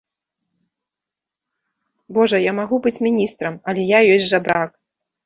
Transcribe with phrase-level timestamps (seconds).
[2.19, 4.69] Божа, я магу быць міністрам, але я ёсць жабрак.